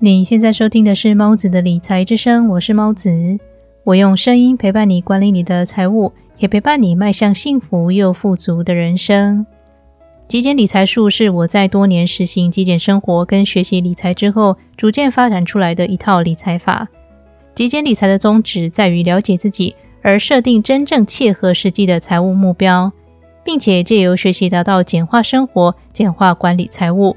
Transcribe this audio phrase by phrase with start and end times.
[0.00, 3.38] 你现在收听的是猫子的理财之声，我是猫子，
[3.84, 9.46] 我用声音陪伴你管理你的财务，也陪伴你迈向幸福又富足的人生。
[10.26, 16.88] 极简理财术是我在多年实行极简生活跟学习理财之后，逐渐发展出来的一套理财法。
[17.54, 22.90] 极简理财的宗旨在于了解自己，而设定真正切合实际的财务目标，
[23.44, 27.16] 并且借由学习达到简化生活、简化管理财务。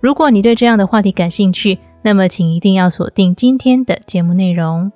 [0.00, 1.76] 如果你对这样的话题感兴趣，
[2.08, 4.90] 那么，请一定要锁定今天的节目内容。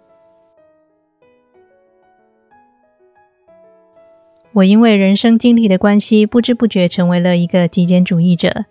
[4.54, 8.64] 我因为人生经历的关系，不知不觉成为了一个极简主义者。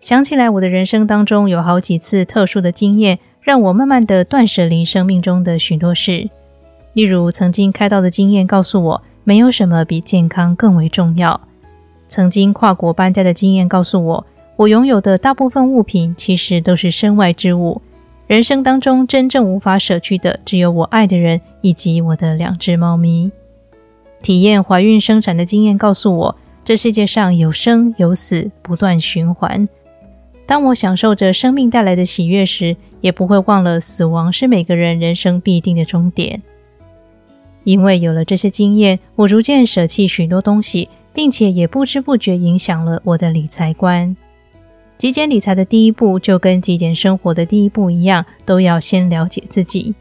[0.00, 6.28] 想起来，我的人生当中有好几次特殊的经验，让我慢慢的断舍离生命中的许多事。
[6.92, 11.40] 例如，曾经开刀的经验告诉我，没有什么比健康更为重要；
[12.08, 14.26] 曾经跨国搬家的经验告诉我。
[14.56, 17.82] 我拥有的大部分物品其实都是身外之物。
[18.26, 23.30] 人生当中真正无法舍去的，只有我爱的人以及我的两只猫咪。
[24.22, 29.68] 体验怀孕生产的经验告诉我，这世界上有生有死，不断循环。
[30.46, 36.42] 当我享受着生命带来的喜悦时，也不会忘了死亡是每个人人生必定的终点。
[37.62, 44.16] 因为有了这些经验，我逐渐舍弃许多东西，并且也不知不觉影响了我的理财观。
[44.98, 49.94] 极简理财的第一步就跟极简生活的第一步一样，都要先了解自己。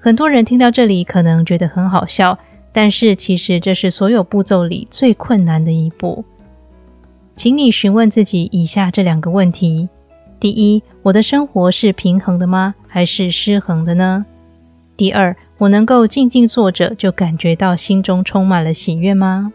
[0.00, 2.38] 很多人听到这里可能觉得很好笑，
[2.72, 6.24] 但是其实这是所有步骤里最困难的一步。
[7.36, 9.88] 请你询问自己以下这两个问题：
[10.40, 12.74] 第一，我的生活是平衡的吗？
[12.86, 14.24] 还是失衡的呢？
[14.96, 19.52] 第二，我能够静静坐着就感觉到心中充满了喜悦吗？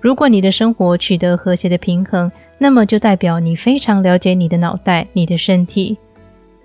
[0.00, 2.30] 如果你的生活取得和谐的平衡，
[2.62, 5.96] 那么就代表你非常了解你的脑袋、你的身体，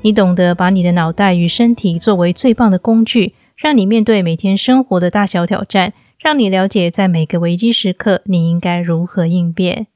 [0.01, 9.88] 你懂得把你的脑袋与身体作为最棒的工具，让你面对每天生活的大小挑战，让你了解在每个危机时刻你应该如何应变，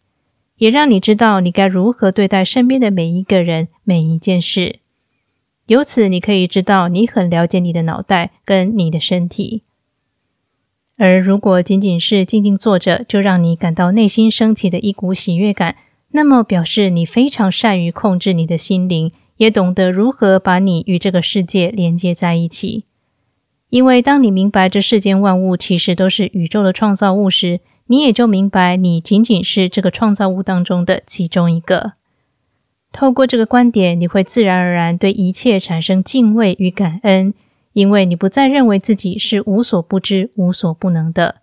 [0.60, 4.78] 也让你知道你该如何对待身边的每一个人、每一件事。
[5.68, 9.64] 由此，你可以知道你很了解你的脑袋跟你的身体。
[10.96, 15.76] 而如果仅仅是静静坐着，就让你感到内心升起的一股喜悦感。
[16.12, 22.84] 那么表示你非常善于控制你的心灵，也懂得如何把你与这个世界连接在一起。
[23.70, 31.94] 因为当你明白这世间万物其实都是宇宙的创造物时，你也就明白你仅仅是这个创造物当中的其中一个。
[32.92, 37.36] 透过这个观点，你会自然而然对一切产生敬畏与感恩，
[37.74, 41.36] 因为你不再认为自己是无所不知、无所不能的。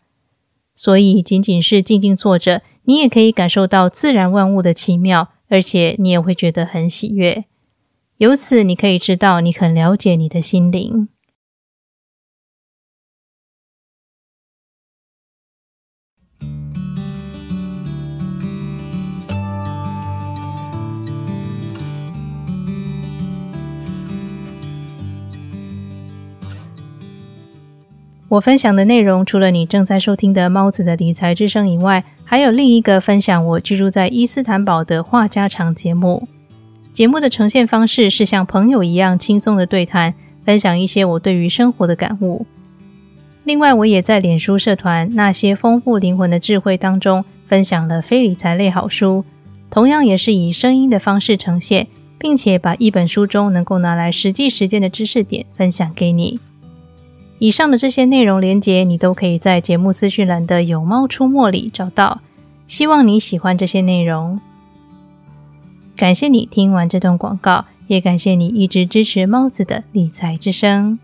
[0.75, 2.63] 所以，仅仅是静静坐着。
[2.87, 7.45] 你也可以感受到自然万物的奇妙，而且你也会觉得很喜悦。
[8.17, 11.09] 由此，你可以知道你很了解你的心灵。
[28.29, 36.27] 我分享的内容，除了你正在收听的猫子的理财之声以外，还有另一个分享我居住在伊斯坦堡的话家常节目。
[36.93, 40.13] 节目的呈现方式是像朋友一样轻松的对谈，
[40.45, 42.45] 分享一些我对于生活的感悟。
[43.45, 49.25] 另外，我也在脸书社团那些丰富灵魂的智慧当中，分享了非理财类好书，
[49.71, 51.87] 同样也是以声音的方式呈现，
[52.19, 56.41] 并且把一本书中能够拿来实际实践的知识点分享给你。
[57.39, 62.23] 以上的这些内容连接，你都可以在节目资讯栏的“有猫出没”里找到。
[62.67, 64.41] 希望你喜欢这些内容。
[65.95, 70.99] 感谢你听完这段广告，也感谢你一直支持猫子的理财之声。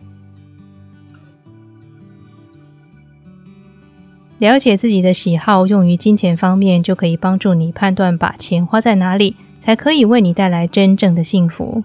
[4.38, 11.84] 了解自己的喜好，用于金钱方面，就可以帮助你判断把钱花在哪里，才可以为你带来真正的幸福。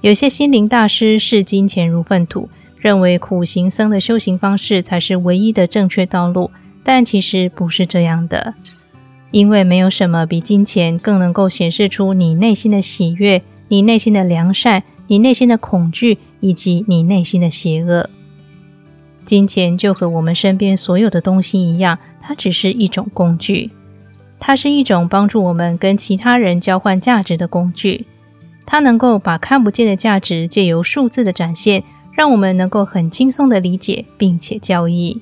[0.00, 2.48] 有些心灵大师视金钱如粪土。
[2.82, 6.50] 认为苦行僧的修行方式才是唯一的正确道路，
[6.82, 8.54] 但其实不是这样的。
[9.30, 18.10] 因为没有什么比金钱更能够显示出你内心的喜悦、你内心的良善、你内心的恐惧以及你内心的邪恶。
[19.24, 23.70] 金钱就和我们身边所有的东西一样，它只是一种工具，
[24.40, 28.06] 它是一种帮助我们跟其他人交换价值的工具。
[28.66, 31.84] 它能够把看不见的价值借由数字的展现。
[32.12, 35.20] 让我们能够很轻松的理解并且交易。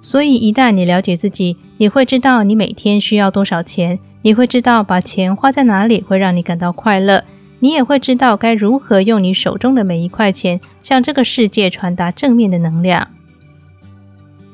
[0.00, 7.24] 所以，一旦你了解自己，你会知道你每天需要多少钱，你会知道把钱花在哪里会让你感到快乐，
[7.60, 13.08] 你也会知道该如何用你手中的每一块钱向这个世界传达正面的能量。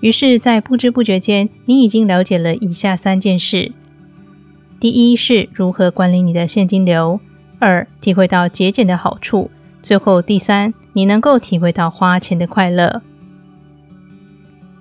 [0.00, 3.72] 于是，在不知不觉间，你已经了解了以下三件事：
[4.78, 7.19] 第一是如何管理你的现金流；
[7.58, 9.50] 二，体会到节俭的好处；
[9.82, 13.02] 最后，第三，你能够体会到花钱的快乐。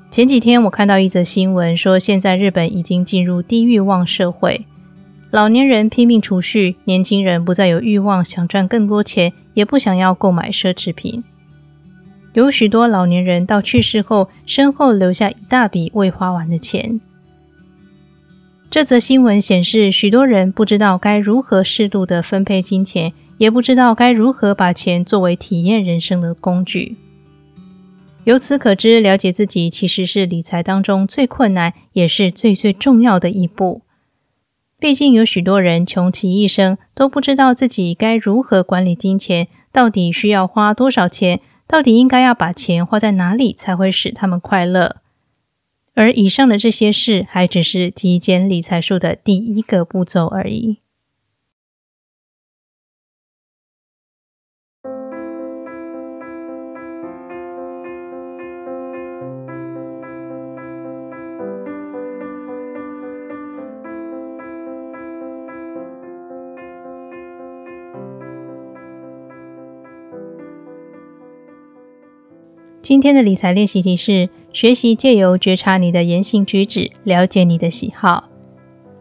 [0.09, 4.65] 前几天，我看到一则新闻，说现在日本已经进入低欲望社会。
[5.29, 11.23] 老年人拼命储蓄，年轻人不再有欲望想赚更多钱，也不想要购买奢侈品。
[12.33, 17.01] 有许多老年人到去世后，身后留下一大笔未花完的钱。
[18.69, 26.97] 这则新闻显示，许多人不知道该如何适度的分配金钱，也不知道该如何把钱作为体验人生的工具。
[28.23, 33.83] 由此可知，了解自己其实是理财当中最困难，也是最最重要的一步。
[34.79, 44.97] 毕竟有许多人穷其一生都不知道自己该如何管理金钱，到底需要花多少钱，到底应该要把钱花在哪里才会使他们快乐。
[45.95, 50.77] 而以上的这些事，还只是极简理财术的第一个步骤而已。
[72.87, 78.29] 今天的理财练习题是：学习借由觉察你的言行举止，了解你的喜好；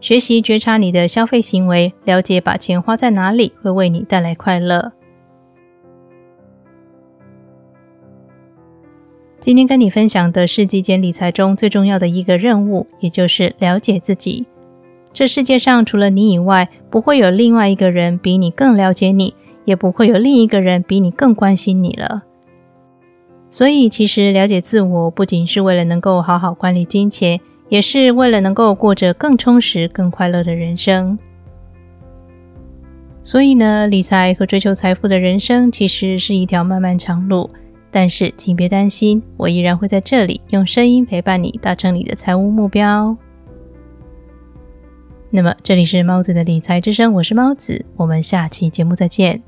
[0.00, 4.90] 学习觉察你的消费行为，了解把钱花在哪里会为你带来快乐。
[9.38, 14.46] 今天跟你分享的是极简理财中最重要的一个任务，也就是了解自己。
[15.12, 22.24] 这世界上除了你以外，不会有另外一个人比你更了解你，也不会有另一个人比你更关心你了。
[23.48, 31.18] 所以，其实了解自我不仅是为了能够好好管理金钱，也是为了能够过着更充实、更快乐的人生。
[33.22, 37.48] 所以呢，理财和追求财富的人生其实是一条漫漫长路。
[37.90, 43.16] 但是，请别担心，我依然会在这里用声音陪伴你，达成你的财务目标。
[45.30, 49.42] 那么，这里是猫子的理财之声，我是猫子，我们下期节目再见。